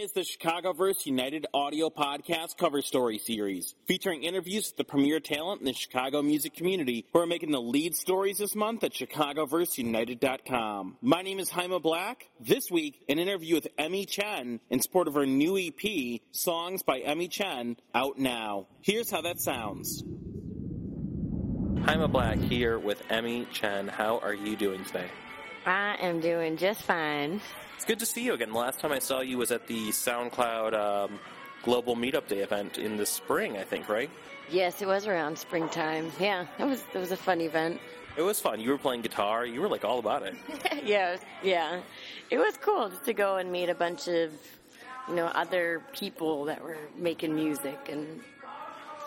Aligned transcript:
is 0.00 0.12
the 0.12 0.22
Chicagoverse 0.22 1.04
United 1.04 1.46
audio 1.52 1.90
podcast 1.90 2.56
cover 2.56 2.80
story 2.80 3.18
series, 3.18 3.74
featuring 3.86 4.22
interviews 4.22 4.68
with 4.68 4.78
the 4.78 4.84
premier 4.84 5.20
talent 5.20 5.60
in 5.60 5.66
the 5.66 5.74
Chicago 5.74 6.22
music 6.22 6.54
community 6.54 7.04
who 7.12 7.18
are 7.18 7.26
making 7.26 7.50
the 7.50 7.60
lead 7.60 7.94
stories 7.94 8.38
this 8.38 8.54
month 8.54 8.82
at 8.82 8.94
ChicagoverseUnited.com. 8.94 10.96
My 11.02 11.20
name 11.20 11.38
is 11.38 11.50
Haima 11.50 11.82
Black. 11.82 12.30
This 12.40 12.70
week, 12.70 13.04
an 13.10 13.18
interview 13.18 13.56
with 13.56 13.68
Emmi 13.78 14.08
Chen 14.08 14.60
in 14.70 14.80
support 14.80 15.06
of 15.06 15.12
her 15.12 15.26
new 15.26 15.58
EP, 15.58 16.22
Songs 16.32 16.82
by 16.82 17.00
Emmi 17.00 17.30
Chen, 17.30 17.76
out 17.94 18.18
now. 18.18 18.68
Here's 18.80 19.10
how 19.10 19.20
that 19.20 19.38
sounds. 19.38 20.02
Haima 20.02 22.10
Black 22.10 22.38
here 22.38 22.78
with 22.78 23.06
Emmi 23.08 23.50
Chen. 23.50 23.86
How 23.86 24.18
are 24.20 24.32
you 24.32 24.56
doing 24.56 24.82
today? 24.86 25.10
I 25.66 25.96
am 26.00 26.20
doing 26.20 26.56
just 26.56 26.82
fine. 26.82 27.40
It's 27.76 27.84
good 27.84 27.98
to 27.98 28.06
see 28.06 28.24
you 28.24 28.34
again. 28.34 28.50
The 28.50 28.58
last 28.58 28.80
time 28.80 28.92
I 28.92 28.98
saw 28.98 29.20
you 29.20 29.38
was 29.38 29.50
at 29.50 29.66
the 29.66 29.88
SoundCloud 29.88 30.74
um, 30.74 31.18
Global 31.62 31.96
Meetup 31.96 32.28
Day 32.28 32.38
event 32.40 32.78
in 32.78 32.96
the 32.96 33.06
spring, 33.06 33.56
I 33.56 33.64
think, 33.64 33.88
right? 33.88 34.10
Yes, 34.50 34.82
it 34.82 34.86
was 34.86 35.06
around 35.06 35.38
springtime. 35.38 36.10
Yeah, 36.18 36.46
it 36.58 36.64
was 36.64 36.82
it 36.92 36.98
was 36.98 37.12
a 37.12 37.16
fun 37.16 37.40
event. 37.40 37.80
It 38.16 38.22
was 38.22 38.40
fun. 38.40 38.60
You 38.60 38.70
were 38.70 38.78
playing 38.78 39.02
guitar. 39.02 39.46
You 39.46 39.60
were 39.60 39.68
like 39.68 39.84
all 39.84 39.98
about 39.98 40.22
it. 40.24 40.34
yeah, 40.84 41.16
yeah. 41.42 41.80
It 42.30 42.38
was 42.38 42.56
cool 42.56 42.88
just 42.88 43.04
to 43.04 43.12
go 43.12 43.36
and 43.36 43.52
meet 43.52 43.68
a 43.68 43.74
bunch 43.74 44.08
of 44.08 44.32
you 45.08 45.14
know 45.14 45.26
other 45.26 45.82
people 45.92 46.44
that 46.46 46.62
were 46.62 46.78
making 46.96 47.34
music 47.34 47.88
and 47.88 48.20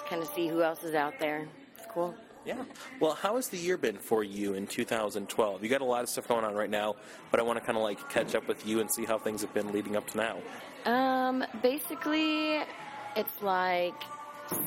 kind 0.08 0.22
of 0.22 0.30
see 0.30 0.48
who 0.48 0.62
else 0.62 0.84
is 0.84 0.96
out 0.96 1.20
there. 1.20 1.48
It's 1.78 1.88
cool. 1.92 2.16
Yeah. 2.46 2.64
Well, 3.00 3.14
how 3.14 3.38
has 3.38 3.48
the 3.48 3.58
year 3.58 3.78
been 3.78 3.98
for 3.98 4.24
you 4.24 4.54
in 4.54 4.68
2012? 4.68 5.64
You 5.64 5.70
got 5.70 5.82
a 5.82 5.86
lot 5.86 6.04
of 6.04 6.10
stuff 6.10 6.28
going 6.28 6.44
on 6.44 6.56
right 6.56 6.70
now, 6.70 6.96
but 7.32 7.40
I 7.40 7.44
want 7.44 7.58
to 7.60 7.66
kind 7.66 7.78
of 7.78 7.84
like 7.84 8.10
catch 8.10 8.36
up 8.36 8.48
with 8.48 8.68
you 8.68 8.82
and 8.82 8.92
see 8.92 9.06
how 9.06 9.18
things 9.18 9.42
have 9.42 9.54
been 9.54 9.72
leading 9.72 9.96
up 9.96 10.08
to 10.12 10.18
now. 10.18 10.38
Um, 10.86 11.46
basically, 11.62 12.62
it's 13.16 13.42
like 13.42 13.96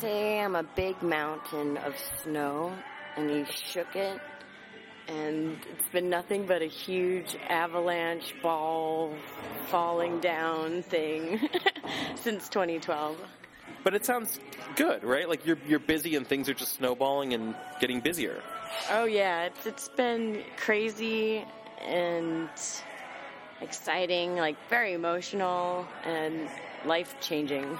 say 0.00 0.40
I'm 0.40 0.56
a 0.56 0.62
big 0.62 1.02
mountain 1.02 1.76
of 1.78 1.94
snow 2.22 2.72
and 3.16 3.30
you 3.30 3.44
shook 3.44 3.94
it 3.94 4.20
and 5.08 5.58
it's 5.72 5.88
been 5.90 6.10
nothing 6.10 6.46
but 6.46 6.62
a 6.62 6.66
huge 6.66 7.36
avalanche 7.48 8.34
ball 8.42 9.14
falling 9.68 10.18
down 10.20 10.82
thing 10.82 11.48
since 12.16 12.48
2012. 12.48 13.16
But 13.84 13.94
it 13.94 14.04
sounds 14.04 14.40
good, 14.74 15.04
right? 15.04 15.28
Like 15.28 15.46
you're 15.46 15.58
you're 15.66 15.78
busy 15.78 16.16
and 16.16 16.26
things 16.26 16.48
are 16.48 16.54
just 16.54 16.74
snowballing 16.76 17.34
and 17.34 17.54
getting 17.80 18.00
busier. 18.00 18.42
Oh 18.90 19.04
yeah, 19.04 19.44
it's 19.44 19.66
it's 19.66 19.88
been 19.88 20.42
crazy 20.56 21.44
and 21.80 22.48
exciting, 23.60 24.36
like 24.36 24.56
very 24.68 24.92
emotional 24.92 25.86
and 26.04 26.48
life 26.84 27.14
changing. 27.20 27.78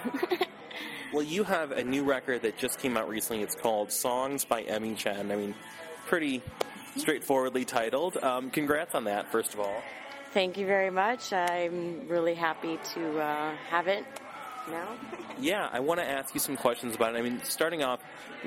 well, 1.13 1.23
you 1.23 1.45
have 1.45 1.73
a 1.73 1.83
new 1.83 2.05
record 2.05 2.43
that 2.43 2.57
just 2.57 2.79
came 2.79 2.97
out 2.97 3.09
recently. 3.09 3.43
It's 3.43 3.55
called 3.55 3.93
Songs 3.93 4.45
by 4.45 4.63
Emmi 4.65 4.97
Chen. 4.97 5.31
I 5.31 5.37
mean, 5.37 5.55
pretty 6.07 6.43
straightforwardly 6.97 7.65
titled. 7.65 8.17
Um, 8.19 8.51
congrats 8.51 8.95
on 8.95 9.05
that, 9.05 9.31
first 9.31 9.55
of 9.55 9.61
all. 9.61 9.83
Thank 10.33 10.59
you 10.59 10.67
very 10.67 10.91
much. 10.91 11.33
I'm 11.33 12.09
really 12.09 12.35
happy 12.35 12.79
to 12.95 13.19
uh, 13.21 13.55
have 13.71 13.89
it 13.89 14.05
now? 14.69 14.89
yeah, 15.39 15.69
I 15.73 15.81
want 15.81 16.01
to 16.01 16.07
ask 16.07 16.35
you 16.35 16.41
some 16.41 16.57
questions 16.57 16.95
about 16.95 17.15
it. 17.15 17.19
I 17.19 17.23
mean, 17.23 17.41
starting 17.45 17.83
off, 17.83 18.01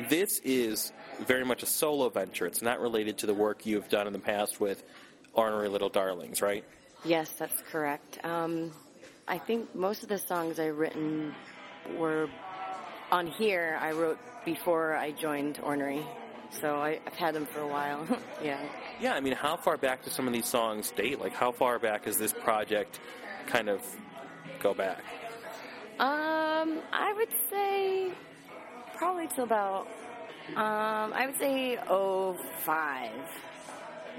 this 0.09 0.39
is 0.43 0.91
very 1.19 1.45
much 1.45 1.63
a 1.63 1.65
solo 1.65 2.09
venture. 2.09 2.45
It's 2.45 2.61
not 2.61 2.79
related 2.79 3.17
to 3.19 3.25
the 3.25 3.33
work 3.33 3.65
you've 3.65 3.89
done 3.89 4.07
in 4.07 4.13
the 4.13 4.19
past 4.19 4.59
with 4.59 4.83
Ornery 5.33 5.69
Little 5.69 5.89
Darlings, 5.89 6.41
right? 6.41 6.63
Yes, 7.05 7.31
that's 7.37 7.61
correct. 7.71 8.23
Um, 8.25 8.71
I 9.27 9.37
think 9.37 9.73
most 9.75 10.03
of 10.03 10.09
the 10.09 10.17
songs 10.17 10.59
I've 10.59 10.77
written 10.77 11.33
were 11.97 12.29
on 13.11 13.27
here. 13.27 13.77
I 13.81 13.91
wrote 13.91 14.19
before 14.45 14.95
I 14.95 15.11
joined 15.11 15.59
Ornery, 15.63 16.05
so 16.49 16.77
I, 16.77 16.99
have 17.05 17.13
had 17.13 17.35
them 17.35 17.45
for 17.45 17.61
a 17.61 17.67
while. 17.67 18.05
yeah. 18.43 18.59
Yeah, 18.99 19.13
I 19.13 19.19
mean, 19.19 19.33
how 19.33 19.55
far 19.55 19.77
back 19.77 20.03
do 20.03 20.09
some 20.09 20.27
of 20.27 20.33
these 20.33 20.47
songs 20.47 20.91
date? 20.91 21.19
Like, 21.19 21.33
how 21.33 21.51
far 21.51 21.79
back 21.79 22.05
does 22.05 22.17
this 22.17 22.33
project 22.33 22.99
kind 23.47 23.69
of 23.69 23.81
go 24.61 24.73
back? 24.73 25.03
Um, 25.99 26.79
I 26.93 27.13
would 27.13 27.29
say 27.49 28.11
probably 28.95 29.27
till 29.27 29.43
about 29.43 29.87
um, 30.55 31.13
I 31.13 31.25
would 31.25 31.37
say 31.37 31.77
oh 31.89 32.37
five. 32.63 33.11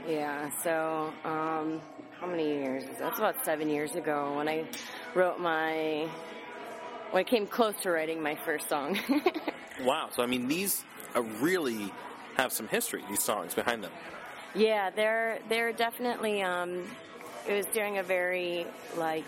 Yeah. 0.06 0.50
So 0.62 1.12
um, 1.24 1.80
how 2.18 2.26
many 2.26 2.48
years? 2.48 2.84
That's 2.98 3.18
about 3.18 3.42
seven 3.44 3.68
years 3.68 3.94
ago 3.94 4.36
when 4.36 4.48
I 4.48 4.64
wrote 5.14 5.40
my 5.40 6.08
when 7.10 7.20
I 7.20 7.24
came 7.24 7.46
close 7.46 7.74
to 7.82 7.90
writing 7.90 8.22
my 8.22 8.34
first 8.34 8.68
song. 8.68 8.98
wow. 9.82 10.08
So 10.14 10.22
I 10.22 10.26
mean, 10.26 10.48
these 10.48 10.84
uh, 11.16 11.22
really 11.22 11.92
have 12.36 12.52
some 12.52 12.68
history. 12.68 13.02
These 13.08 13.22
songs 13.22 13.54
behind 13.54 13.82
them. 13.82 13.92
Yeah, 14.54 14.90
they're 14.90 15.38
they're 15.48 15.72
definitely. 15.72 16.42
Um, 16.42 16.84
it 17.48 17.54
was 17.54 17.66
during 17.72 17.98
a 17.98 18.02
very 18.02 18.66
like 18.98 19.24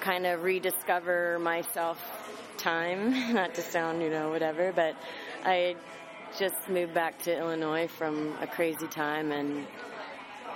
kind 0.00 0.26
of 0.26 0.42
rediscover 0.42 1.38
myself 1.38 1.98
time, 2.56 3.34
not 3.34 3.54
to 3.54 3.62
sound, 3.62 4.02
you 4.02 4.10
know, 4.10 4.30
whatever, 4.30 4.72
but 4.72 4.96
I 5.44 5.76
just 6.38 6.68
moved 6.68 6.94
back 6.94 7.20
to 7.22 7.36
Illinois 7.36 7.88
from 7.88 8.34
a 8.40 8.46
crazy 8.46 8.86
time 8.86 9.32
and 9.32 9.66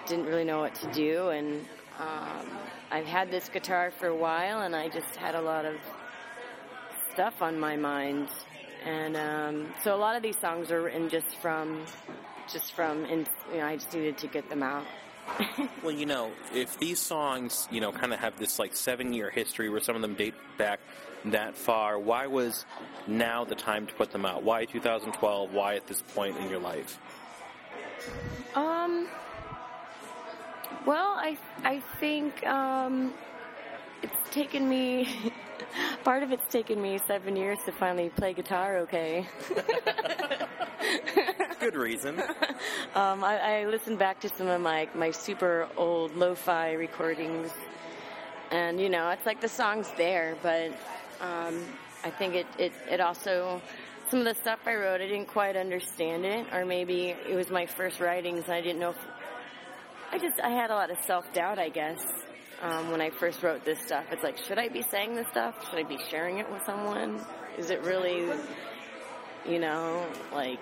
didn't 0.06 0.26
really 0.26 0.44
know 0.44 0.60
what 0.60 0.74
to 0.76 0.92
do. 0.92 1.28
And 1.28 1.64
um, 1.98 2.46
I've 2.90 3.06
had 3.06 3.30
this 3.30 3.48
guitar 3.48 3.90
for 3.90 4.08
a 4.08 4.16
while, 4.16 4.60
and 4.60 4.74
I 4.74 4.88
just 4.88 5.16
had 5.16 5.34
a 5.34 5.40
lot 5.40 5.64
of 5.64 5.76
stuff 7.12 7.42
on 7.42 7.58
my 7.58 7.76
mind. 7.76 8.28
And 8.84 9.16
um, 9.16 9.74
so 9.82 9.94
a 9.94 9.96
lot 9.96 10.16
of 10.16 10.22
these 10.22 10.38
songs 10.38 10.70
are 10.70 10.82
written 10.82 11.08
just 11.08 11.36
from, 11.36 11.84
just 12.52 12.72
from, 12.72 13.04
and 13.04 13.28
you 13.50 13.58
know, 13.58 13.66
I 13.66 13.76
just 13.76 13.94
needed 13.94 14.18
to 14.18 14.26
get 14.26 14.48
them 14.48 14.62
out. 14.62 14.84
well, 15.82 15.92
you 15.92 16.06
know, 16.06 16.32
if 16.54 16.78
these 16.78 17.00
songs, 17.00 17.68
you 17.70 17.80
know, 17.80 17.92
kind 17.92 18.12
of 18.12 18.20
have 18.20 18.38
this 18.38 18.58
like 18.58 18.74
seven 18.76 19.12
year 19.12 19.30
history 19.30 19.68
where 19.68 19.80
some 19.80 19.96
of 19.96 20.02
them 20.02 20.14
date 20.14 20.34
back 20.58 20.80
that 21.26 21.56
far, 21.56 21.98
why 21.98 22.26
was 22.26 22.64
now 23.06 23.44
the 23.44 23.54
time 23.54 23.86
to 23.86 23.94
put 23.94 24.10
them 24.12 24.26
out? 24.26 24.42
Why 24.42 24.64
2012? 24.64 25.52
Why 25.52 25.76
at 25.76 25.86
this 25.86 26.02
point 26.14 26.36
in 26.38 26.50
your 26.50 26.60
life? 26.60 26.98
Um, 28.54 29.08
well, 30.86 31.14
I, 31.16 31.38
I 31.64 31.80
think, 31.98 32.46
um, 32.46 33.14
it's 34.02 34.30
taken 34.30 34.68
me, 34.68 35.32
part 36.04 36.22
of 36.22 36.30
it's 36.30 36.46
taken 36.52 36.80
me 36.80 36.98
seven 37.06 37.36
years 37.36 37.58
to 37.64 37.72
finally 37.72 38.10
play 38.10 38.34
guitar 38.34 38.78
okay. 38.78 39.26
Good 41.64 41.76
reason. 41.76 42.20
um, 42.94 43.24
I, 43.24 43.38
I 43.38 43.64
listened 43.64 43.98
back 43.98 44.20
to 44.20 44.28
some 44.28 44.48
of 44.48 44.60
my, 44.60 44.86
my 44.94 45.10
super 45.10 45.66
old 45.78 46.14
lo-fi 46.14 46.72
recordings, 46.72 47.50
and 48.50 48.78
you 48.78 48.90
know, 48.90 49.08
it's 49.08 49.24
like 49.24 49.40
the 49.40 49.48
song's 49.48 49.90
there, 49.96 50.36
but 50.42 50.72
um, 51.22 51.64
I 52.04 52.10
think 52.10 52.34
it, 52.34 52.46
it, 52.58 52.72
it 52.90 53.00
also 53.00 53.62
some 54.10 54.18
of 54.18 54.26
the 54.26 54.34
stuff 54.34 54.58
I 54.66 54.74
wrote, 54.74 55.00
I 55.00 55.06
didn't 55.06 55.28
quite 55.28 55.56
understand 55.56 56.26
it, 56.26 56.44
or 56.52 56.66
maybe 56.66 57.14
it 57.26 57.34
was 57.34 57.48
my 57.48 57.64
first 57.64 57.98
writings, 57.98 58.44
and 58.44 58.52
I 58.52 58.60
didn't 58.60 58.80
know. 58.80 58.90
If, 58.90 58.98
I 60.12 60.18
just 60.18 60.38
I 60.40 60.50
had 60.50 60.70
a 60.70 60.74
lot 60.74 60.90
of 60.90 60.98
self 61.06 61.32
doubt, 61.32 61.58
I 61.58 61.70
guess, 61.70 62.04
um, 62.60 62.90
when 62.90 63.00
I 63.00 63.08
first 63.08 63.42
wrote 63.42 63.64
this 63.64 63.78
stuff. 63.78 64.04
It's 64.10 64.22
like, 64.22 64.36
should 64.36 64.58
I 64.58 64.68
be 64.68 64.82
saying 64.82 65.14
this 65.14 65.28
stuff? 65.28 65.66
Should 65.70 65.78
I 65.78 65.84
be 65.84 65.98
sharing 66.10 66.40
it 66.40 66.52
with 66.52 66.62
someone? 66.66 67.24
Is 67.56 67.70
it 67.70 67.80
really, 67.84 68.28
you 69.48 69.58
know, 69.58 70.04
like 70.30 70.60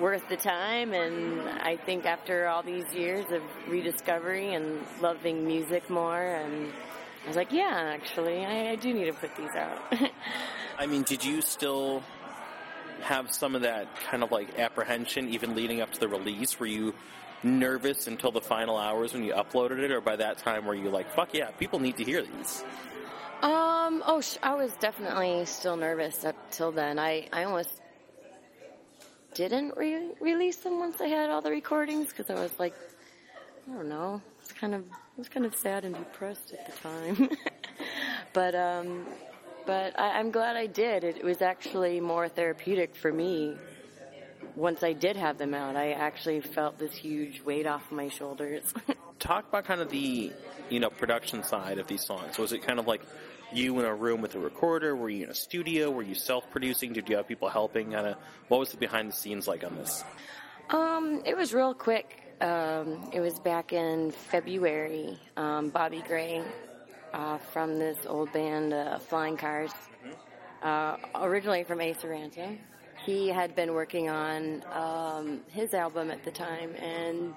worth 0.00 0.28
the 0.28 0.36
time. 0.36 0.92
And 0.92 1.48
I 1.60 1.76
think 1.76 2.06
after 2.06 2.46
all 2.46 2.62
these 2.62 2.92
years 2.92 3.30
of 3.30 3.42
rediscovery 3.68 4.54
and 4.54 4.84
loving 5.00 5.46
music 5.46 5.88
more, 5.90 6.22
and 6.22 6.72
I 7.24 7.28
was 7.28 7.36
like, 7.36 7.52
yeah, 7.52 7.92
actually, 7.94 8.44
I, 8.44 8.70
I 8.70 8.76
do 8.76 8.92
need 8.92 9.06
to 9.06 9.12
put 9.12 9.34
these 9.36 9.50
out. 9.50 9.78
I 10.78 10.86
mean, 10.86 11.02
did 11.02 11.24
you 11.24 11.40
still 11.40 12.02
have 13.02 13.32
some 13.32 13.54
of 13.54 13.62
that 13.62 13.88
kind 14.10 14.22
of 14.22 14.30
like 14.30 14.58
apprehension 14.58 15.28
even 15.28 15.54
leading 15.54 15.80
up 15.80 15.92
to 15.92 16.00
the 16.00 16.08
release? 16.08 16.58
Were 16.58 16.66
you 16.66 16.94
nervous 17.42 18.06
until 18.06 18.30
the 18.32 18.40
final 18.40 18.76
hours 18.76 19.12
when 19.12 19.22
you 19.22 19.32
uploaded 19.32 19.78
it, 19.78 19.90
or 19.90 20.00
by 20.00 20.16
that 20.16 20.38
time 20.38 20.64
were 20.64 20.74
you 20.74 20.90
like, 20.90 21.10
fuck 21.14 21.34
yeah, 21.34 21.50
people 21.52 21.78
need 21.78 21.96
to 21.98 22.04
hear 22.04 22.22
these? 22.22 22.64
Um, 23.42 24.02
oh, 24.06 24.22
I 24.42 24.54
was 24.54 24.72
definitely 24.76 25.44
still 25.44 25.76
nervous 25.76 26.24
up 26.24 26.50
till 26.50 26.72
then. 26.72 26.98
I, 26.98 27.28
I 27.32 27.44
almost 27.44 27.82
didn't 29.34 29.76
re- 29.76 30.12
release 30.20 30.56
them 30.56 30.78
once 30.78 31.00
I 31.00 31.08
had 31.08 31.30
all 31.30 31.40
the 31.40 31.50
recordings 31.50 32.08
because 32.08 32.30
I 32.30 32.34
was 32.40 32.52
like, 32.58 32.74
I 33.68 33.74
don't 33.74 33.88
know, 33.88 34.22
it's 34.40 34.52
kind 34.52 34.74
of 34.74 34.84
I 34.92 35.18
was 35.18 35.28
kind 35.28 35.46
of 35.46 35.54
sad 35.54 35.84
and 35.84 35.94
depressed 35.94 36.52
at 36.52 36.66
the 36.66 36.72
time. 36.80 37.30
but 38.32 38.54
um, 38.54 39.06
but 39.66 39.98
I, 39.98 40.20
am 40.20 40.30
glad 40.30 40.56
I 40.56 40.66
did. 40.66 41.04
It, 41.04 41.16
it 41.18 41.24
was 41.24 41.40
actually 41.40 42.00
more 42.00 42.28
therapeutic 42.28 42.94
for 42.94 43.12
me. 43.12 43.56
Once 44.56 44.82
I 44.82 44.92
did 44.92 45.16
have 45.16 45.38
them 45.38 45.52
out, 45.52 45.76
I 45.76 45.92
actually 45.92 46.40
felt 46.40 46.78
this 46.78 46.94
huge 46.94 47.42
weight 47.42 47.66
off 47.66 47.90
my 47.90 48.08
shoulders. 48.08 48.72
Talk 49.18 49.48
about 49.48 49.64
kind 49.64 49.80
of 49.80 49.90
the 49.90 50.32
you 50.70 50.80
know 50.80 50.90
production 50.90 51.42
side 51.42 51.78
of 51.78 51.86
these 51.86 52.04
songs. 52.04 52.38
Was 52.38 52.52
it 52.52 52.62
kind 52.62 52.78
of 52.78 52.86
like 52.86 53.02
you 53.52 53.78
in 53.78 53.84
a 53.84 53.94
room 53.94 54.20
with 54.20 54.34
a 54.34 54.38
recorder? 54.38 54.94
Were 54.94 55.08
you 55.08 55.24
in 55.24 55.30
a 55.30 55.34
studio? 55.34 55.90
Were 55.90 56.02
you 56.02 56.14
self-producing? 56.14 56.92
Did 56.92 57.08
you 57.08 57.16
have 57.16 57.26
people 57.26 57.48
helping? 57.48 57.92
Kind 57.92 58.06
of, 58.06 58.16
what 58.48 58.60
was 58.60 58.70
the 58.70 58.76
behind 58.76 59.10
the 59.10 59.16
scenes 59.16 59.48
like 59.48 59.64
on 59.64 59.76
this? 59.76 60.04
Um, 60.70 61.22
it 61.24 61.36
was 61.36 61.52
real 61.52 61.74
quick. 61.74 62.20
Um, 62.40 63.10
it 63.12 63.20
was 63.20 63.38
back 63.38 63.72
in 63.72 64.10
February. 64.10 65.18
Um, 65.36 65.70
Bobby 65.70 66.02
Gray 66.06 66.42
uh, 67.12 67.38
from 67.38 67.78
this 67.78 67.98
old 68.06 68.32
band, 68.32 68.72
uh, 68.72 68.98
Flying 68.98 69.36
Cars, 69.36 69.70
uh, 70.62 70.96
originally 71.14 71.64
from 71.64 71.80
Ace 71.80 71.98
Aranta. 71.98 72.58
He 73.04 73.28
had 73.28 73.54
been 73.54 73.74
working 73.74 74.08
on 74.08 74.64
um, 74.72 75.40
his 75.48 75.74
album 75.74 76.10
at 76.10 76.24
the 76.24 76.30
time, 76.30 76.74
and 76.76 77.34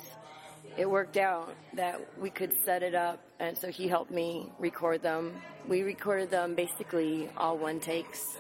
it 0.78 0.90
worked 0.90 1.18
out 1.18 1.54
that 1.74 2.00
we 2.19 2.30
could 2.30 2.54
set 2.64 2.84
it 2.84 2.96
up, 2.96 3.19
and 3.40 3.58
so 3.58 3.69
he 3.69 3.88
helped 3.88 4.12
me 4.12 4.50
record 4.60 5.02
them. 5.02 5.34
We 5.68 5.81
recorded 5.81 6.30
them 6.30 6.56
basically 6.56 7.30
all 7.36 7.58
one 7.58 7.81
takes. 7.81 8.38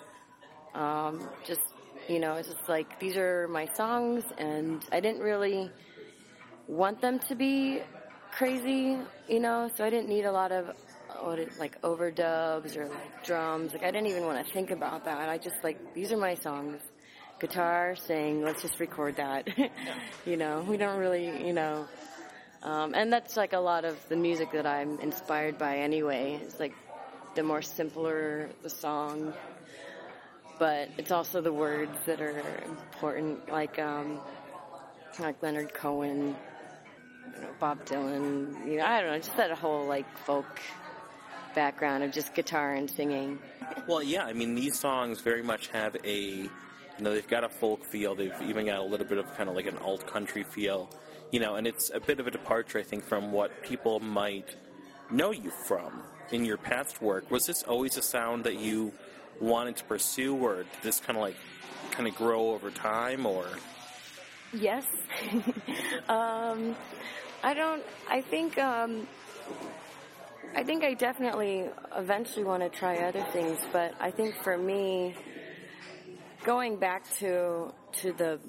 Um, 0.73 1.27
just 1.45 1.61
you 2.07 2.19
know, 2.19 2.35
it's 2.35 2.47
just 2.47 2.69
like 2.69 2.97
these 2.99 3.17
are 3.17 3.47
my 3.49 3.65
songs, 3.65 4.23
and 4.37 4.85
I 4.91 5.01
didn't 5.01 5.21
really 5.21 5.69
want 6.67 7.01
them 7.01 7.19
to 7.27 7.35
be 7.35 7.81
crazy, 8.31 8.97
you 9.27 9.39
know, 9.39 9.69
so 9.75 9.83
I 9.83 9.89
didn't 9.89 10.07
need 10.07 10.25
a 10.25 10.31
lot 10.31 10.51
of 10.51 10.75
what 11.21 11.39
it, 11.39 11.59
like 11.59 11.81
overdubs 11.81 12.77
or 12.77 12.87
like 12.87 13.25
drums. 13.25 13.73
Like 13.73 13.83
I 13.83 13.91
didn't 13.91 14.07
even 14.07 14.25
want 14.25 14.45
to 14.45 14.53
think 14.53 14.71
about 14.71 15.03
that. 15.05 15.27
I 15.27 15.37
just 15.37 15.61
like 15.63 15.93
these 15.93 16.11
are 16.13 16.17
my 16.17 16.35
songs. 16.35 16.81
Guitar, 17.39 17.95
sing, 17.95 18.41
let's 18.41 18.61
just 18.61 18.79
record 18.79 19.17
that. 19.17 19.47
you 20.25 20.37
know, 20.37 20.65
we 20.67 20.77
don't 20.77 20.97
really, 20.97 21.45
you 21.45 21.53
know, 21.53 21.87
um, 22.63 22.93
and 22.95 23.13
that's 23.13 23.37
like 23.37 23.53
a 23.53 23.59
lot 23.59 23.85
of 23.85 23.97
the 24.09 24.15
music 24.15 24.51
that 24.53 24.65
I'm 24.65 24.99
inspired 24.99 25.57
by 25.57 25.77
anyway. 25.77 26.39
It's 26.41 26.59
like 26.59 26.73
the 27.35 27.43
more 27.43 27.61
simpler 27.61 28.49
the 28.63 28.69
song, 28.69 29.33
but 30.57 30.89
it's 30.97 31.11
also 31.11 31.41
the 31.41 31.53
words 31.53 31.97
that 32.05 32.19
are 32.19 32.63
important, 32.65 33.49
like 33.51 33.77
um, 33.77 34.19
like 35.19 35.41
Leonard 35.43 35.73
Cohen, 35.73 36.35
you 37.35 37.41
know, 37.41 37.49
Bob 37.59 37.85
Dylan. 37.85 38.67
You 38.67 38.77
know, 38.77 38.85
I 38.85 39.01
don't 39.01 39.11
know, 39.11 39.17
just 39.17 39.37
that 39.37 39.51
whole 39.51 39.85
like 39.85 40.05
folk 40.19 40.59
background 41.53 42.03
of 42.03 42.11
just 42.11 42.33
guitar 42.33 42.73
and 42.73 42.89
singing. 42.89 43.39
Well, 43.87 44.03
yeah, 44.03 44.25
I 44.25 44.33
mean 44.33 44.55
these 44.55 44.79
songs 44.79 45.21
very 45.21 45.43
much 45.43 45.67
have 45.69 45.95
a, 46.03 46.49
you 46.97 47.03
know, 47.03 47.13
they've 47.13 47.27
got 47.27 47.43
a 47.43 47.49
folk 47.49 47.83
feel. 47.85 48.15
They've 48.15 48.33
even 48.41 48.65
got 48.65 48.79
a 48.79 48.83
little 48.83 49.05
bit 49.05 49.17
of 49.17 49.35
kind 49.35 49.49
of 49.49 49.55
like 49.55 49.67
an 49.67 49.77
alt 49.77 50.07
country 50.07 50.43
feel 50.43 50.89
you 51.31 51.39
know, 51.39 51.55
and 51.55 51.67
it's 51.67 51.91
a 51.93 51.99
bit 51.99 52.19
of 52.19 52.27
a 52.27 52.31
departure, 52.31 52.79
I 52.79 52.83
think, 52.83 53.03
from 53.03 53.31
what 53.31 53.61
people 53.61 53.99
might 53.99 54.55
know 55.11 55.31
you 55.31 55.51
from 55.65 56.03
in 56.31 56.45
your 56.45 56.57
past 56.57 57.01
work. 57.01 57.29
Was 57.31 57.45
this 57.45 57.63
always 57.63 57.97
a 57.97 58.01
sound 58.01 58.43
that 58.45 58.59
you 58.59 58.93
wanted 59.39 59.75
to 59.77 59.83
pursue, 59.85 60.35
or 60.35 60.57
did 60.57 60.67
this 60.81 60.99
kind 60.99 61.17
of 61.17 61.21
like 61.21 61.35
kind 61.91 62.07
of 62.07 62.15
grow 62.15 62.51
over 62.51 62.71
time, 62.71 63.25
or? 63.25 63.45
Yes. 64.53 64.85
um, 66.09 66.75
I 67.43 67.53
don't. 67.53 67.83
I 68.09 68.21
think. 68.21 68.57
Um, 68.57 69.07
I 70.55 70.63
think 70.63 70.83
I 70.83 70.93
definitely 70.93 71.65
eventually 71.95 72.45
want 72.45 72.63
to 72.63 72.69
try 72.69 72.99
other 72.99 73.23
things, 73.33 73.59
but 73.73 73.93
I 73.99 74.09
think 74.09 74.33
for 74.43 74.57
me, 74.57 75.13
going 76.43 76.77
back 76.77 77.03
to 77.17 77.73
to 78.01 78.13
the 78.13 78.39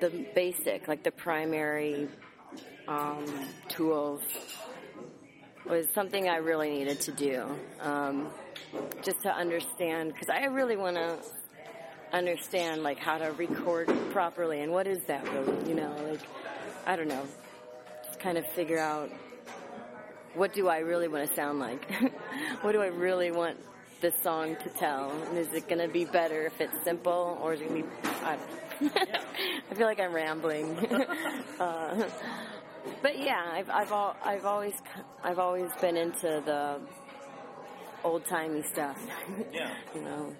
the 0.00 0.26
basic, 0.34 0.88
like 0.88 1.02
the 1.02 1.10
primary 1.10 2.08
um, 2.88 3.24
tools, 3.68 4.22
was 5.68 5.86
something 5.94 6.28
I 6.28 6.36
really 6.36 6.70
needed 6.70 7.00
to 7.02 7.12
do, 7.12 7.44
um, 7.80 8.28
just 9.02 9.22
to 9.22 9.34
understand, 9.34 10.12
because 10.12 10.28
I 10.28 10.44
really 10.46 10.76
want 10.76 10.96
to 10.96 11.18
understand 12.12 12.82
like 12.82 12.98
how 12.98 13.18
to 13.18 13.32
record 13.32 13.88
properly 14.10 14.60
and 14.60 14.72
what 14.72 14.86
is 14.86 15.04
that 15.04 15.22
really, 15.32 15.68
you 15.68 15.74
know, 15.74 15.94
like 16.08 16.20
I 16.86 16.96
don't 16.96 17.08
know, 17.08 17.26
just 18.04 18.18
kind 18.18 18.36
of 18.38 18.46
figure 18.48 18.78
out 18.78 19.10
what 20.34 20.52
do 20.52 20.68
I 20.68 20.78
really 20.78 21.08
want 21.08 21.28
to 21.28 21.34
sound 21.34 21.58
like, 21.58 21.90
what 22.62 22.72
do 22.72 22.80
I 22.80 22.86
really 22.86 23.30
want 23.30 23.58
this 24.00 24.14
song 24.22 24.56
to 24.56 24.68
tell, 24.70 25.10
and 25.28 25.38
is 25.38 25.52
it 25.52 25.68
going 25.68 25.80
to 25.80 25.92
be 25.92 26.04
better 26.04 26.46
if 26.46 26.60
it's 26.60 26.82
simple 26.84 27.38
or 27.42 27.54
is 27.54 27.60
it 27.60 27.68
going 27.68 27.82
to 27.82 27.88
be 27.88 28.08
I, 28.22 28.38
I 29.70 29.74
feel 29.74 29.86
like 29.86 30.00
I'm 30.00 30.12
rambling. 30.12 30.76
uh, 31.60 32.08
but 33.02 33.18
yeah, 33.18 33.50
I've 33.52 33.70
I've 33.70 33.92
al- 33.92 34.16
I've 34.24 34.44
always 34.46 34.74
I've 35.22 35.38
always 35.38 35.70
been 35.80 35.96
into 35.96 36.42
the 36.44 36.80
old 38.04 38.24
timey 38.26 38.62
stuff. 38.62 38.98
Yeah. 39.52 39.70
you 39.94 40.02
know. 40.02 40.34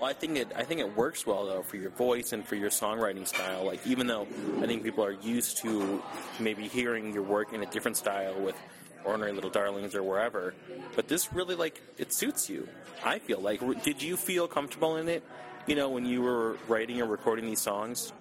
Well, 0.00 0.10
I 0.10 0.14
think 0.14 0.36
it 0.36 0.52
I 0.56 0.64
think 0.64 0.80
it 0.80 0.96
works 0.96 1.26
well 1.26 1.46
though 1.46 1.62
for 1.62 1.76
your 1.76 1.90
voice 1.90 2.32
and 2.32 2.46
for 2.46 2.56
your 2.56 2.70
songwriting 2.70 3.26
style. 3.26 3.64
Like 3.64 3.86
even 3.86 4.06
though 4.06 4.26
I 4.60 4.66
think 4.66 4.82
people 4.82 5.04
are 5.04 5.12
used 5.12 5.58
to 5.58 6.02
maybe 6.40 6.68
hearing 6.68 7.12
your 7.12 7.22
work 7.22 7.52
in 7.52 7.62
a 7.62 7.66
different 7.66 7.96
style 7.96 8.40
with 8.40 8.56
Ornery 9.04 9.32
Little 9.32 9.50
Darlings 9.50 9.94
or 9.94 10.02
wherever, 10.02 10.54
but 10.96 11.08
this 11.08 11.32
really 11.32 11.54
like 11.54 11.80
it 11.98 12.12
suits 12.12 12.48
you. 12.48 12.68
I 13.04 13.18
feel 13.18 13.40
like 13.40 13.60
did 13.82 14.02
you 14.02 14.16
feel 14.16 14.46
comfortable 14.46 14.96
in 14.96 15.08
it 15.08 15.24
you 15.66 15.76
know, 15.76 15.88
when 15.88 16.04
you 16.04 16.22
were 16.22 16.56
writing 16.68 17.00
or 17.00 17.06
recording 17.06 17.46
these 17.46 17.60
songs? 17.60 18.12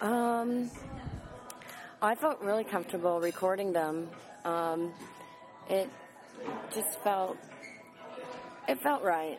Um, 0.00 0.70
I 2.02 2.14
felt 2.14 2.40
really 2.40 2.64
comfortable 2.64 3.20
recording 3.20 3.72
them. 3.72 4.08
Um, 4.44 4.92
it 5.68 5.88
just 6.72 7.00
felt 7.00 7.36
it 8.68 8.80
felt 8.80 9.02
right, 9.02 9.38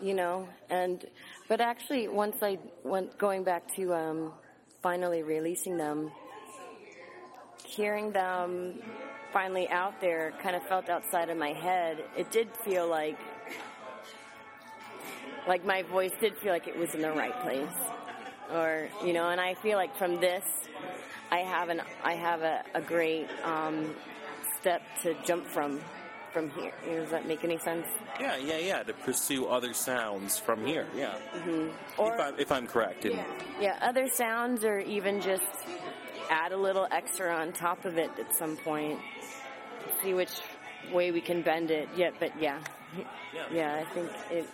you 0.00 0.14
know. 0.14 0.48
And 0.70 1.04
but 1.48 1.60
actually, 1.60 2.08
once 2.08 2.42
I 2.42 2.58
went 2.82 3.16
going 3.18 3.44
back 3.44 3.74
to 3.76 3.94
um, 3.94 4.32
finally 4.82 5.22
releasing 5.22 5.76
them, 5.76 6.10
hearing 7.64 8.12
them 8.12 8.80
finally 9.34 9.68
out 9.68 10.00
there 10.00 10.32
kind 10.40 10.54
of 10.54 10.62
felt 10.62 10.88
outside 10.88 11.28
of 11.28 11.36
my 11.36 11.52
head. 11.52 12.04
It 12.16 12.30
did 12.30 12.48
feel 12.64 12.88
like 12.88 13.18
like 15.46 15.66
my 15.66 15.82
voice 15.82 16.12
did 16.20 16.38
feel 16.38 16.52
like 16.52 16.68
it 16.68 16.78
was 16.78 16.94
in 16.94 17.02
the 17.02 17.12
right 17.12 17.38
place, 17.42 17.76
or 18.50 18.88
you 19.04 19.12
know. 19.12 19.28
And 19.28 19.40
I 19.40 19.54
feel 19.54 19.76
like 19.76 19.94
from 19.96 20.20
this, 20.20 20.44
I 21.30 21.38
have 21.38 21.68
an 21.68 21.82
I 22.02 22.14
have 22.14 22.42
a, 22.42 22.62
a 22.74 22.80
great 22.80 23.28
um, 23.42 23.94
step 24.58 24.80
to 25.02 25.14
jump 25.26 25.46
from 25.46 25.80
from 26.32 26.50
here. 26.50 26.72
Does 26.86 27.10
that 27.10 27.26
make 27.26 27.44
any 27.44 27.58
sense? 27.58 27.86
Yeah, 28.20 28.36
yeah, 28.36 28.58
yeah. 28.58 28.82
To 28.84 28.92
pursue 28.92 29.46
other 29.46 29.74
sounds 29.74 30.38
from 30.38 30.64
here. 30.64 30.86
Yeah. 30.96 31.16
Mm-hmm. 31.36 32.00
Or 32.00 32.14
if, 32.14 32.20
I, 32.20 32.32
if 32.38 32.52
I'm 32.52 32.66
correct. 32.66 33.04
Yeah. 33.04 33.24
yeah, 33.60 33.78
other 33.82 34.08
sounds, 34.08 34.64
or 34.64 34.78
even 34.78 35.20
just 35.20 35.44
add 36.30 36.52
a 36.52 36.56
little 36.56 36.86
extra 36.90 37.34
on 37.34 37.52
top 37.52 37.84
of 37.84 37.98
it 37.98 38.10
at 38.18 38.34
some 38.34 38.56
point. 38.56 38.98
See 40.02 40.14
which 40.14 40.40
way 40.92 41.10
we 41.10 41.20
can 41.20 41.42
bend 41.42 41.70
it. 41.70 41.88
Yeah, 41.96 42.10
but 42.18 42.32
yeah, 42.40 42.58
yeah, 43.52 43.74
I 43.74 43.94
think 43.94 44.10
it 44.30 44.48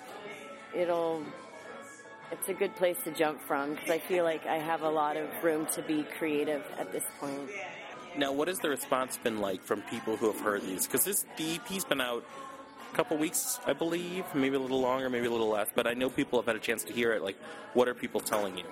it'll 0.75 1.25
it's 2.33 2.49
a 2.49 2.55
good 2.55 2.75
place 2.77 2.97
to 3.05 3.11
jump 3.11 3.41
from 3.43 3.75
because 3.75 3.91
I 3.91 3.99
feel 3.99 4.25
like 4.25 4.47
I 4.47 4.59
have 4.59 4.83
a 4.83 4.89
lot 4.89 5.17
of 5.17 5.29
room 5.43 5.67
to 5.73 5.83
be 5.83 6.05
creative 6.19 6.65
at 6.79 6.93
this 6.93 7.05
point. 7.19 7.51
Now, 8.17 8.33
what 8.33 8.49
has 8.49 8.59
the 8.59 8.69
response 8.69 9.17
been 9.17 9.41
like 9.41 9.63
from 9.63 9.83
people 9.83 10.17
who 10.17 10.27
have 10.27 10.41
heard 10.41 10.63
these? 10.63 10.87
Because 10.87 11.05
this 11.05 11.25
the 11.37 11.57
EP's 11.57 11.85
been 11.85 12.01
out 12.01 12.25
a 12.93 12.97
couple 12.97 13.17
weeks, 13.17 13.61
I 13.67 13.73
believe, 13.73 14.25
maybe 14.35 14.57
a 14.57 14.61
little 14.61 14.81
longer, 14.81 15.09
maybe 15.09 15.27
a 15.27 15.31
little 15.31 15.49
less. 15.49 15.69
But 15.75 15.87
I 15.87 15.95
know 15.95 16.11
people 16.11 16.39
have 16.39 16.47
had 16.47 16.57
a 16.57 16.61
chance 16.61 16.83
to 16.85 16.93
hear 16.93 17.13
it. 17.13 17.23
Like, 17.23 17.37
what 17.75 17.89
are 17.89 17.95
people 17.95 18.21
telling 18.21 18.59
you? 18.59 18.65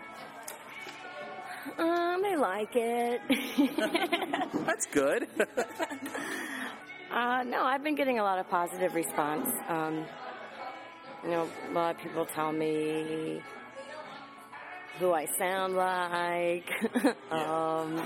Um, 1.79 2.23
they 2.23 2.37
like 2.37 2.75
it. 2.75 3.21
That's 4.67 4.87
good. 4.87 5.29
uh, 7.11 7.43
no, 7.45 7.65
I've 7.65 7.83
been 7.83 7.95
getting 7.95 8.19
a 8.19 8.23
lot 8.23 8.39
of 8.39 8.49
positive 8.49 8.95
response. 8.95 9.49
Um, 9.69 10.05
you 11.25 11.31
know, 11.31 11.49
a 11.69 11.73
lot 11.73 11.97
of 11.97 12.01
people 12.01 12.27
tell 12.27 12.53
me 12.53 13.43
who 14.99 15.13
I 15.13 15.27
sound 15.39 15.75
like. 15.75 16.71
um, 17.31 18.03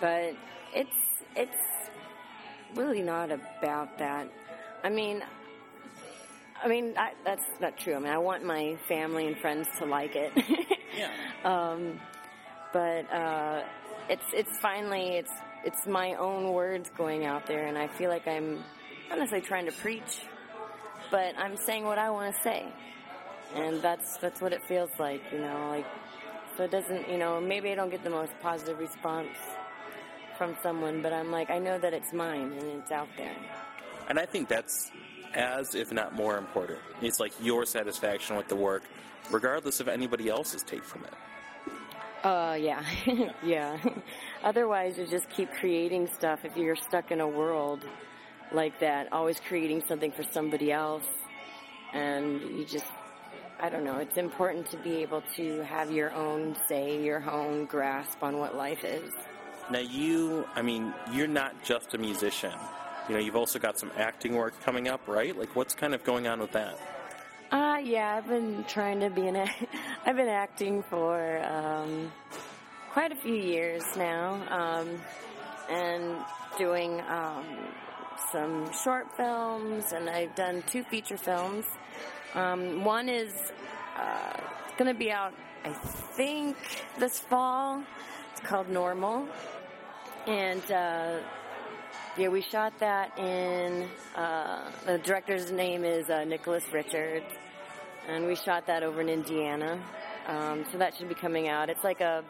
but 0.00 0.34
it's 0.74 0.96
it's 1.36 1.52
really 2.74 3.02
not 3.02 3.30
about 3.30 3.98
that. 3.98 4.28
I 4.82 4.90
mean, 4.90 5.22
I 6.62 6.68
mean 6.68 6.94
I, 6.96 7.12
that's 7.24 7.44
not 7.60 7.78
true. 7.78 7.94
I 7.94 7.98
mean, 7.98 8.12
I 8.12 8.18
want 8.18 8.44
my 8.44 8.76
family 8.88 9.26
and 9.26 9.36
friends 9.38 9.68
to 9.78 9.86
like 9.86 10.14
it. 10.14 10.32
yeah. 10.96 11.10
Um, 11.44 12.00
but 12.74 13.10
uh, 13.10 13.62
it's 14.10 14.26
it's 14.34 14.58
finally 14.58 15.16
it's 15.16 15.32
it's 15.64 15.86
my 15.86 16.12
own 16.16 16.52
words 16.52 16.90
going 16.94 17.24
out 17.24 17.46
there, 17.46 17.66
and 17.68 17.78
I 17.78 17.88
feel 17.88 18.10
like 18.10 18.28
I'm 18.28 18.56
not 19.08 19.18
necessarily 19.18 19.46
trying 19.46 19.64
to 19.64 19.72
preach 19.72 20.20
but 21.14 21.38
I'm 21.38 21.56
saying 21.56 21.84
what 21.84 21.96
I 21.96 22.10
want 22.10 22.34
to 22.34 22.42
say, 22.42 22.66
and 23.54 23.80
that's 23.80 24.16
that's 24.16 24.40
what 24.40 24.52
it 24.52 24.64
feels 24.66 24.90
like, 24.98 25.22
you 25.32 25.38
know. 25.38 25.68
Like, 25.68 25.86
so 26.56 26.64
it 26.64 26.72
doesn't, 26.72 27.08
you 27.08 27.18
know, 27.18 27.40
maybe 27.40 27.70
I 27.70 27.76
don't 27.76 27.90
get 27.90 28.02
the 28.02 28.10
most 28.10 28.32
positive 28.42 28.80
response 28.80 29.28
from 30.36 30.56
someone, 30.60 31.02
but 31.02 31.12
I'm 31.12 31.30
like, 31.30 31.50
I 31.50 31.60
know 31.60 31.78
that 31.78 31.94
it's 31.94 32.12
mine 32.12 32.52
and 32.52 32.62
it's 32.80 32.90
out 32.90 33.06
there. 33.16 33.36
And 34.08 34.18
I 34.18 34.26
think 34.26 34.48
that's 34.48 34.90
as, 35.34 35.76
if 35.76 35.92
not 35.92 36.14
more 36.14 36.36
important. 36.36 36.80
It's 37.00 37.20
like 37.20 37.32
your 37.40 37.64
satisfaction 37.64 38.36
with 38.36 38.48
the 38.48 38.56
work, 38.56 38.82
regardless 39.30 39.78
of 39.78 39.86
anybody 39.86 40.28
else's 40.28 40.64
take 40.64 40.82
from 40.82 41.04
it. 41.04 41.14
Uh, 42.24 42.56
yeah, 42.58 42.82
yeah. 43.44 43.78
Otherwise, 44.42 44.96
you 44.96 45.06
just 45.06 45.28
keep 45.28 45.50
creating 45.52 46.08
stuff 46.08 46.44
if 46.44 46.56
you're 46.56 46.74
stuck 46.74 47.10
in 47.10 47.20
a 47.20 47.28
world 47.28 47.84
like 48.50 48.80
that, 48.80 49.12
always 49.12 49.38
creating 49.40 49.82
something 49.86 50.10
for 50.10 50.22
somebody 50.22 50.72
else, 50.72 51.06
and 51.92 52.40
you 52.40 52.64
just, 52.64 52.86
I 53.60 53.68
don't 53.68 53.84
know. 53.84 53.98
It's 53.98 54.16
important 54.16 54.70
to 54.70 54.78
be 54.78 55.02
able 55.02 55.22
to 55.36 55.62
have 55.64 55.90
your 55.90 56.12
own 56.14 56.56
say, 56.66 57.02
your 57.02 57.28
own 57.30 57.66
grasp 57.66 58.22
on 58.22 58.38
what 58.38 58.56
life 58.56 58.84
is. 58.84 59.12
Now, 59.70 59.80
you, 59.80 60.46
I 60.54 60.62
mean, 60.62 60.94
you're 61.12 61.26
not 61.26 61.62
just 61.62 61.92
a 61.92 61.98
musician. 61.98 62.52
You 63.08 63.16
know, 63.16 63.20
you've 63.20 63.36
also 63.36 63.58
got 63.58 63.78
some 63.78 63.90
acting 63.98 64.34
work 64.34 64.58
coming 64.62 64.88
up, 64.88 65.06
right? 65.06 65.36
Like, 65.36 65.54
what's 65.54 65.74
kind 65.74 65.94
of 65.94 66.04
going 66.04 66.26
on 66.26 66.40
with 66.40 66.52
that? 66.52 66.78
Uh, 67.50 67.78
yeah, 67.82 68.16
I've 68.16 68.26
been 68.26 68.64
trying 68.66 69.00
to 69.00 69.10
be 69.10 69.28
an. 69.28 69.48
I've 70.06 70.16
been 70.16 70.28
acting 70.28 70.82
for 70.82 71.42
um, 71.46 72.12
quite 72.92 73.10
a 73.10 73.14
few 73.14 73.34
years 73.34 73.82
now, 73.96 74.34
um, 74.50 75.00
and 75.70 76.16
doing 76.58 77.00
um, 77.08 77.46
some 78.30 78.70
short 78.84 79.06
films, 79.16 79.92
and 79.92 80.10
I've 80.10 80.34
done 80.34 80.62
two 80.66 80.84
feature 80.84 81.16
films. 81.16 81.64
Um, 82.34 82.84
one 82.84 83.08
is 83.08 83.32
uh, 83.98 84.40
going 84.76 84.92
to 84.92 84.98
be 84.98 85.10
out, 85.10 85.32
I 85.64 85.72
think, 85.72 86.58
this 86.98 87.18
fall. 87.20 87.82
It's 88.32 88.42
called 88.42 88.68
Normal, 88.68 89.26
and 90.26 90.70
uh, 90.70 91.20
yeah, 92.18 92.28
we 92.28 92.42
shot 92.42 92.78
that 92.80 93.18
in. 93.18 93.88
Uh, 94.14 94.70
the 94.84 94.98
director's 94.98 95.50
name 95.50 95.82
is 95.82 96.10
uh, 96.10 96.24
Nicholas 96.24 96.64
Richards, 96.74 97.24
and 98.08 98.26
we 98.26 98.34
shot 98.34 98.66
that 98.66 98.82
over 98.82 99.00
in 99.00 99.08
Indiana. 99.08 99.80
Um, 100.26 100.64
so 100.70 100.78
that 100.78 100.96
should 100.96 101.08
be 101.08 101.14
coming 101.14 101.48
out. 101.48 101.68
It's 101.68 101.84
like 101.84 102.00
a, 102.00 102.24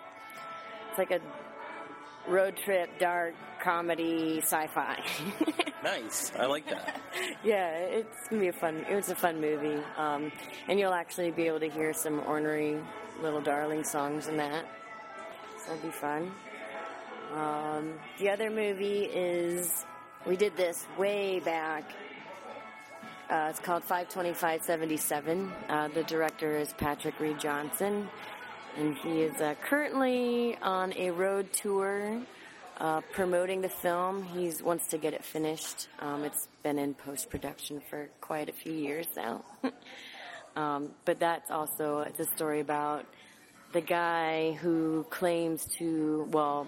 it's 0.91 0.99
like 0.99 1.11
a 1.11 1.21
road 2.29 2.57
trip, 2.57 2.99
dark 2.99 3.35
comedy, 3.63 4.41
sci-fi. 4.43 5.03
nice, 5.85 6.33
I 6.39 6.47
like 6.47 6.69
that. 6.69 7.01
yeah, 7.45 7.71
it's 7.77 8.29
gonna 8.29 8.43
be 8.43 8.49
a 8.49 8.53
fun. 8.53 8.85
It 8.89 8.95
was 8.95 9.09
a 9.11 9.15
fun 9.15 9.41
movie, 9.41 9.83
um, 9.97 10.33
and 10.69 10.79
you'll 10.79 10.95
actually 10.95 11.31
be 11.31 11.47
able 11.47 11.61
to 11.61 11.69
hear 11.69 11.93
some 11.93 12.21
ornery 12.27 12.79
little 13.23 13.41
darling 13.41 13.85
songs 13.85 14.29
in 14.29 14.37
that. 14.39 14.67
So 15.65 15.73
it'll 15.73 15.87
be 15.87 15.93
fun. 15.93 16.33
Um, 17.35 17.95
the 18.19 18.31
other 18.31 18.51
movie 18.51 19.05
is 19.05 19.85
we 20.27 20.37
did 20.37 20.57
this 20.57 20.87
way 20.99 21.41
back. 21.41 21.85
Uh, 23.31 23.47
it's 23.49 23.59
called 23.59 23.83
52577. 23.85 25.51
Uh, 25.69 25.89
the 25.89 26.03
director 26.05 26.59
is 26.59 26.75
Patrick 26.75 27.19
Read 27.19 27.41
Johnson, 27.41 28.07
and 28.77 28.99
he 28.99 29.23
is 29.23 29.41
uh, 29.41 29.55
currently 29.63 30.59
on 30.61 30.93
a 30.93 31.11
road 31.11 31.51
tour 31.55 32.21
uh, 32.79 33.01
promoting 33.13 33.63
the 33.63 33.69
film. 33.69 34.25
He 34.25 34.53
wants 34.63 34.89
to 34.89 34.99
get 34.99 35.15
it 35.15 35.25
finished. 35.25 35.89
Um, 36.01 36.25
it's 36.25 36.49
been 36.63 36.79
in 36.79 36.93
post 36.93 37.31
production 37.31 37.81
for 37.89 38.11
quite 38.21 38.51
a 38.51 38.53
few 38.53 38.75
years 38.75 39.07
now. 39.17 39.43
um, 40.57 40.91
but 41.07 41.19
that's 41.19 41.51
also 41.51 42.01
it's 42.01 42.21
a 42.21 42.27
story 42.27 42.61
about 42.61 43.07
the 43.73 43.81
guy 43.81 44.53
who 44.53 45.07
claims 45.09 45.65
to 45.79 46.29
well 46.31 46.67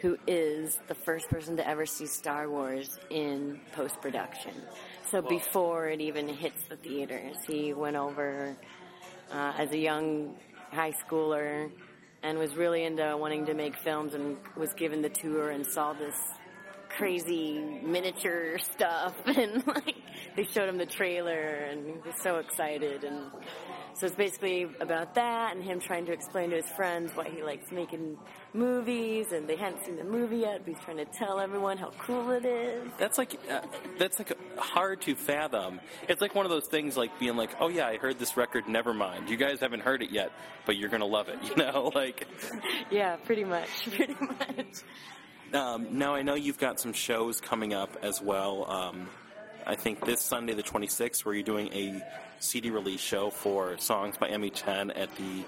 who 0.00 0.18
is 0.26 0.78
the 0.88 0.94
first 0.94 1.28
person 1.28 1.56
to 1.56 1.66
ever 1.66 1.86
see 1.86 2.06
Star 2.06 2.50
Wars 2.50 2.98
in 3.10 3.60
post 3.72 4.00
production. 4.00 4.52
So 5.10 5.22
before 5.22 5.88
it 5.88 6.00
even 6.00 6.28
hits 6.28 6.64
the 6.68 6.76
theaters, 6.76 7.36
he 7.46 7.72
went 7.72 7.96
over 7.96 8.56
uh, 9.32 9.52
as 9.56 9.70
a 9.72 9.78
young 9.78 10.36
high 10.70 10.92
schooler 10.92 11.70
and 12.22 12.38
was 12.38 12.56
really 12.56 12.84
into 12.84 13.16
wanting 13.16 13.46
to 13.46 13.54
make 13.54 13.76
films 13.76 14.14
and 14.14 14.36
was 14.56 14.72
given 14.74 15.00
the 15.00 15.08
tour 15.08 15.50
and 15.50 15.66
saw 15.66 15.92
this 15.92 16.14
crazy 16.88 17.58
miniature 17.82 18.58
stuff 18.74 19.14
and 19.26 19.66
like 19.66 19.96
they 20.36 20.44
showed 20.44 20.68
him 20.68 20.78
the 20.78 20.86
trailer 20.86 21.66
and 21.70 21.86
he 21.86 21.92
was 21.92 22.20
so 22.22 22.36
excited 22.36 23.04
and 23.04 23.30
so 23.98 24.06
it's 24.06 24.14
basically 24.14 24.68
about 24.80 25.14
that 25.14 25.54
and 25.54 25.64
him 25.64 25.80
trying 25.80 26.04
to 26.06 26.12
explain 26.12 26.50
to 26.50 26.56
his 26.56 26.68
friends 26.70 27.12
why 27.14 27.28
he 27.28 27.42
likes 27.42 27.72
making 27.72 28.18
movies 28.52 29.32
and 29.32 29.48
they 29.48 29.56
hadn't 29.56 29.84
seen 29.84 29.96
the 29.96 30.04
movie 30.04 30.38
yet 30.38 30.62
but 30.64 30.74
he's 30.74 30.84
trying 30.84 30.98
to 30.98 31.04
tell 31.06 31.40
everyone 31.40 31.78
how 31.78 31.90
cool 31.98 32.30
it 32.30 32.44
is. 32.44 32.90
That's 32.98 33.18
like 33.18 33.38
uh, 33.50 33.60
that's 33.98 34.18
like 34.18 34.32
hard 34.58 35.00
to 35.02 35.14
fathom. 35.14 35.80
It's 36.08 36.20
like 36.20 36.34
one 36.34 36.44
of 36.44 36.50
those 36.50 36.66
things 36.66 36.96
like 36.96 37.18
being 37.18 37.36
like 37.36 37.50
oh 37.60 37.68
yeah 37.68 37.86
i 37.86 37.96
heard 37.96 38.18
this 38.18 38.36
record 38.36 38.68
never 38.68 38.92
mind. 38.92 39.30
You 39.30 39.36
guys 39.36 39.60
haven't 39.60 39.80
heard 39.80 40.02
it 40.02 40.10
yet 40.10 40.32
but 40.66 40.76
you're 40.76 40.90
gonna 40.90 41.06
love 41.06 41.28
it 41.28 41.38
you 41.48 41.56
know? 41.56 41.90
Like 41.94 42.26
yeah 42.90 43.16
pretty 43.16 43.44
much 43.44 43.68
pretty 43.96 44.16
much. 44.20 44.82
Um, 45.54 45.98
now 45.98 46.14
I 46.14 46.22
know 46.22 46.34
you've 46.34 46.58
got 46.58 46.80
some 46.80 46.92
shows 46.92 47.40
coming 47.40 47.72
up 47.72 47.96
as 48.02 48.20
well. 48.20 48.70
Um, 48.70 49.08
I 49.66 49.74
think 49.74 50.04
this 50.04 50.20
Sunday, 50.20 50.54
the 50.54 50.62
26th, 50.62 51.24
where 51.24 51.34
you're 51.34 51.42
doing 51.44 51.72
a 51.72 52.02
CD 52.38 52.70
release 52.70 53.00
show 53.00 53.30
for 53.30 53.78
songs 53.78 54.16
by 54.16 54.28
Emmi 54.28 54.52
Chen 54.52 54.90
at 54.90 55.14
the 55.16 55.44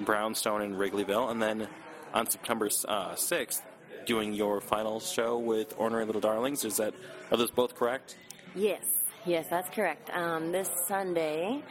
Brownstone 0.00 0.62
in 0.62 0.74
Wrigleyville, 0.74 1.30
and 1.30 1.42
then 1.42 1.68
on 2.14 2.28
September 2.28 2.68
uh, 2.88 3.12
6th, 3.12 3.62
doing 4.06 4.32
your 4.32 4.60
final 4.60 5.00
show 5.00 5.38
with 5.38 5.74
Ornery 5.78 6.04
Little 6.06 6.20
Darlings. 6.20 6.64
Is 6.64 6.78
that 6.78 6.94
are 7.30 7.36
those 7.36 7.50
both 7.50 7.74
correct? 7.74 8.16
Yes, 8.54 8.82
yes, 9.26 9.46
that's 9.48 9.68
correct. 9.70 10.10
Um, 10.10 10.52
this 10.52 10.70
Sunday, 10.86 11.62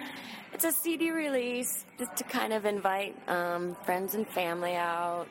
it's 0.53 0.63
a 0.63 0.71
CD 0.71 1.11
release 1.11 1.85
just 1.97 2.15
to 2.17 2.23
kind 2.23 2.53
of 2.53 2.65
invite 2.65 3.15
um, 3.27 3.75
friends 3.83 4.15
and 4.15 4.27
family 4.27 4.75
out. 4.75 5.27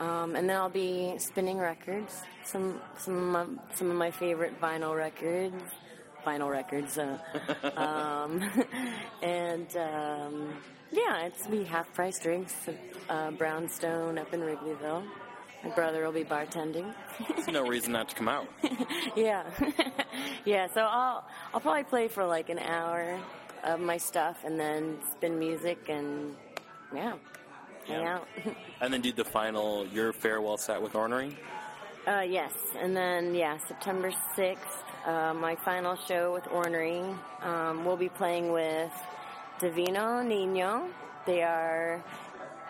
Um, 0.00 0.36
and 0.36 0.48
then 0.48 0.56
I'll 0.56 0.68
be 0.68 1.14
spinning 1.18 1.58
records, 1.58 2.22
some 2.44 2.80
some 2.98 3.16
of 3.16 3.22
my, 3.24 3.62
some 3.74 3.90
of 3.90 3.96
my 3.96 4.12
favorite 4.12 4.60
vinyl 4.60 4.96
records, 4.96 5.60
vinyl 6.24 6.50
records, 6.50 6.98
uh, 6.98 7.18
um, 7.76 8.42
and 9.22 9.76
um, 9.76 10.54
yeah, 10.90 11.26
it's 11.26 11.46
be 11.46 11.64
half 11.64 11.92
price 11.94 12.18
drinks, 12.18 12.54
uh, 13.08 13.30
Brownstone 13.32 14.18
up 14.18 14.32
in 14.32 14.40
Wrigleyville. 14.40 15.04
My 15.64 15.70
brother 15.70 16.04
will 16.04 16.12
be 16.12 16.24
bartending. 16.24 16.94
There's 17.34 17.48
no 17.48 17.66
reason 17.66 17.92
not 17.92 18.08
to 18.10 18.14
come 18.14 18.28
out. 18.28 18.46
yeah, 19.16 19.44
yeah. 20.44 20.68
So 20.72 20.82
I'll 20.82 21.26
I'll 21.52 21.60
probably 21.60 21.84
play 21.84 22.08
for 22.08 22.24
like 22.24 22.48
an 22.48 22.60
hour 22.60 23.18
of 23.64 23.80
my 23.80 23.96
stuff, 23.96 24.44
and 24.44 24.58
then 24.58 24.98
spin 25.10 25.38
music, 25.38 25.88
and 25.88 26.36
yeah, 26.94 27.14
hang 27.86 28.02
yeah. 28.02 28.14
out. 28.14 28.28
and 28.80 28.92
then 28.92 29.00
do 29.00 29.12
the 29.12 29.24
final 29.24 29.86
your 29.88 30.12
farewell 30.12 30.56
set 30.56 30.80
with 30.80 30.94
Ornery. 30.94 31.36
Uh, 32.06 32.20
yes, 32.20 32.54
and 32.78 32.96
then 32.96 33.34
yeah, 33.34 33.58
September 33.66 34.12
sixth, 34.36 34.84
uh, 35.06 35.34
my 35.34 35.56
final 35.56 35.96
show 35.96 36.32
with 36.32 36.46
Ornery. 36.48 37.02
Um, 37.42 37.84
we'll 37.84 37.96
be 37.96 38.08
playing 38.08 38.52
with 38.52 38.92
Divino 39.60 40.22
Nino. 40.22 40.88
They 41.26 41.42
are 41.42 42.02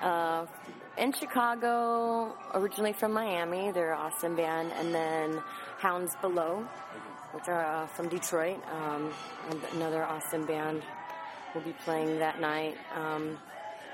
uh, 0.01 0.47
in 0.97 1.13
Chicago, 1.13 2.35
originally 2.55 2.93
from 2.93 3.13
Miami. 3.13 3.71
They're 3.73 3.93
an 3.93 3.99
awesome 3.99 4.37
band, 4.37 4.73
and 4.73 4.95
then 4.95 5.43
Hounds 5.79 6.15
Below, 6.21 6.67
which 7.33 7.49
are 7.49 7.65
uh, 7.65 7.87
from 7.87 8.09
Detroit. 8.09 8.61
Um, 8.73 9.13
another 9.73 10.05
awesome 10.05 10.47
band. 10.47 10.83
will 11.55 11.63
be 11.63 11.75
playing 11.85 12.19
that 12.19 12.41
night. 12.41 12.77
Um, 12.95 13.39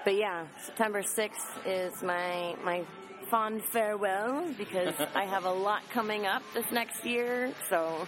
but 0.05 0.17
yeah, 0.17 0.45
September 0.63 1.03
6th 1.03 1.67
is 1.67 2.03
my 2.03 2.55
my 2.65 2.85
fond 3.25 3.63
farewell 3.65 4.47
because 4.57 4.95
I 5.15 5.25
have 5.25 5.45
a 5.45 5.53
lot 5.53 5.83
coming 5.91 6.27
up 6.27 6.43
this 6.55 6.71
next 6.71 7.05
year. 7.05 7.53
So 7.69 8.07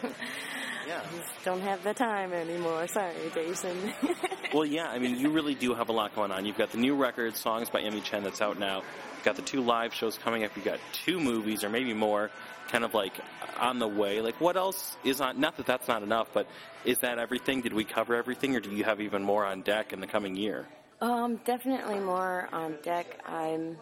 yeah, 0.86 1.00
just 1.16 1.44
don't 1.44 1.60
have 1.62 1.82
the 1.82 1.94
time 1.94 2.32
anymore. 2.32 2.86
Sorry, 2.86 3.14
Jason. 3.34 3.92
well, 4.54 4.64
yeah, 4.64 4.88
I 4.88 4.98
mean, 4.98 5.18
you 5.18 5.30
really 5.30 5.54
do 5.54 5.74
have 5.74 5.88
a 5.88 5.92
lot 5.92 6.14
going 6.14 6.30
on. 6.30 6.46
You've 6.46 6.58
got 6.58 6.70
the 6.70 6.78
new 6.78 6.94
record, 6.94 7.36
songs 7.36 7.68
by 7.70 7.82
Emmi 7.82 8.02
Chen, 8.02 8.22
that's 8.22 8.40
out 8.40 8.58
now. 8.58 8.82
You've 9.16 9.24
got 9.24 9.36
the 9.36 9.42
two 9.42 9.62
live 9.62 9.92
shows 9.92 10.16
coming 10.18 10.44
up. 10.44 10.52
You've 10.54 10.64
got 10.64 10.78
two 10.92 11.18
movies, 11.18 11.64
or 11.64 11.68
maybe 11.68 11.92
more, 11.92 12.30
kind 12.68 12.84
of 12.84 12.94
like 12.94 13.18
on 13.58 13.78
the 13.78 13.88
way. 13.88 14.20
Like, 14.20 14.40
what 14.40 14.56
else 14.56 14.96
is 15.02 15.20
on? 15.20 15.40
Not 15.40 15.56
that 15.56 15.66
that's 15.66 15.88
not 15.88 16.02
enough, 16.02 16.28
but 16.32 16.46
is 16.84 16.98
that 16.98 17.18
everything? 17.18 17.62
Did 17.62 17.72
we 17.72 17.84
cover 17.84 18.14
everything, 18.14 18.54
or 18.54 18.60
do 18.60 18.70
you 18.70 18.84
have 18.84 19.00
even 19.00 19.22
more 19.22 19.44
on 19.44 19.62
deck 19.62 19.92
in 19.92 20.00
the 20.00 20.06
coming 20.06 20.36
year? 20.36 20.66
Um, 21.00 21.40
definitely 21.44 21.98
more 21.98 22.48
on 22.52 22.76
deck. 22.82 23.20
I'm 23.26 23.76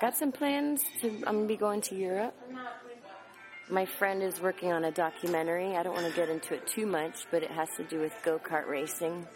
got 0.00 0.16
some 0.16 0.32
plans 0.32 0.84
to. 1.00 1.08
I'm 1.26 1.36
gonna 1.36 1.46
be 1.46 1.56
going 1.56 1.80
to 1.82 1.94
Europe. 1.94 2.34
My 3.68 3.84
friend 3.84 4.22
is 4.22 4.40
working 4.40 4.72
on 4.72 4.84
a 4.84 4.92
documentary. 4.92 5.76
I 5.76 5.82
don't 5.82 5.94
want 5.94 6.06
to 6.06 6.14
get 6.14 6.28
into 6.28 6.54
it 6.54 6.66
too 6.68 6.86
much, 6.86 7.26
but 7.30 7.42
it 7.42 7.50
has 7.50 7.68
to 7.76 7.84
do 7.84 8.00
with 8.00 8.12
go 8.24 8.38
kart 8.38 8.68
racing. 8.68 9.26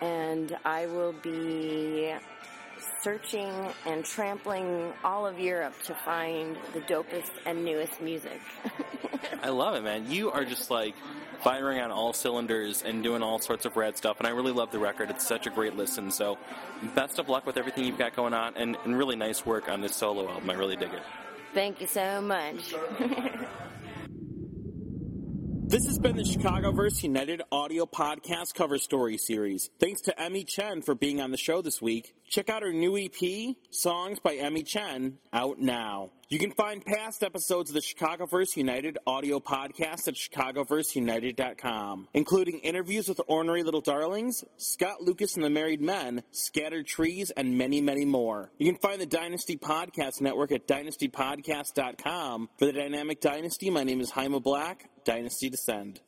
And 0.00 0.56
I 0.64 0.86
will 0.86 1.12
be 1.12 2.14
searching 3.02 3.52
and 3.86 4.04
trampling 4.04 4.92
all 5.04 5.26
of 5.26 5.38
Europe 5.38 5.74
to 5.84 5.94
find 5.94 6.56
the 6.72 6.80
dopest 6.80 7.30
and 7.46 7.64
newest 7.64 8.00
music. 8.00 8.40
I 9.42 9.50
love 9.50 9.74
it, 9.74 9.82
man. 9.82 10.10
You 10.10 10.30
are 10.30 10.44
just 10.44 10.70
like 10.70 10.94
firing 11.42 11.80
on 11.80 11.90
all 11.90 12.12
cylinders 12.12 12.82
and 12.82 13.02
doing 13.02 13.22
all 13.22 13.38
sorts 13.38 13.64
of 13.64 13.76
rad 13.76 13.96
stuff, 13.96 14.18
and 14.18 14.26
I 14.26 14.30
really 14.30 14.52
love 14.52 14.70
the 14.70 14.78
record. 14.78 15.10
It's 15.10 15.26
such 15.26 15.46
a 15.46 15.50
great 15.50 15.76
listen. 15.76 16.10
So, 16.10 16.38
best 16.94 17.18
of 17.18 17.28
luck 17.28 17.46
with 17.46 17.56
everything 17.56 17.84
you've 17.84 17.98
got 17.98 18.14
going 18.14 18.34
on, 18.34 18.56
and, 18.56 18.76
and 18.84 18.96
really 18.96 19.16
nice 19.16 19.46
work 19.46 19.68
on 19.68 19.80
this 19.80 19.96
solo 19.96 20.28
album. 20.28 20.50
I 20.50 20.54
really 20.54 20.76
dig 20.76 20.92
it. 20.92 21.02
Thank 21.54 21.80
you 21.80 21.86
so 21.86 22.20
much. 22.20 22.74
This 25.70 25.86
has 25.86 26.00
been 26.00 26.16
the 26.16 26.24
Chicago 26.24 26.72
Chicagoverse 26.72 27.04
United 27.04 27.42
audio 27.52 27.86
podcast 27.86 28.54
cover 28.54 28.76
story 28.76 29.16
series. 29.16 29.70
Thanks 29.78 30.00
to 30.00 30.14
Emmi 30.18 30.44
Chen 30.44 30.82
for 30.82 30.96
being 30.96 31.20
on 31.20 31.30
the 31.30 31.36
show 31.36 31.62
this 31.62 31.80
week. 31.80 32.12
Check 32.30 32.48
out 32.48 32.62
her 32.62 32.72
new 32.72 32.96
EP, 32.96 33.56
Songs 33.70 34.20
by 34.20 34.36
Emmi 34.36 34.64
Chen, 34.64 35.18
out 35.32 35.58
now. 35.58 36.10
You 36.28 36.38
can 36.38 36.52
find 36.52 36.84
past 36.84 37.24
episodes 37.24 37.70
of 37.70 37.74
the 37.74 37.80
Chicago 37.80 38.10
Chicagoverse 38.10 38.56
United 38.56 38.98
audio 39.06 39.40
podcast 39.40 40.08
at 40.08 40.14
chicagoverseunited.com, 40.14 42.08
including 42.14 42.60
interviews 42.60 43.08
with 43.08 43.20
Ornery 43.26 43.62
Little 43.62 43.80
Darlings, 43.80 44.44
Scott 44.56 45.02
Lucas 45.02 45.36
and 45.36 45.44
the 45.44 45.50
Married 45.50 45.80
Men, 45.80 46.22
Scattered 46.30 46.86
Trees, 46.86 47.30
and 47.30 47.56
many, 47.58 47.80
many 47.80 48.04
more. 48.04 48.50
You 48.58 48.66
can 48.66 48.80
find 48.80 49.00
the 49.00 49.06
Dynasty 49.06 49.56
Podcast 49.56 50.20
Network 50.20 50.52
at 50.52 50.66
dynastypodcast.com. 50.66 52.48
For 52.58 52.66
the 52.66 52.72
Dynamic 52.72 53.20
Dynasty, 53.20 53.70
my 53.70 53.84
name 53.84 54.00
is 54.00 54.12
Haima 54.12 54.42
Black. 54.42 54.88
Dynasty 55.04 55.50
Descend. 55.50 56.00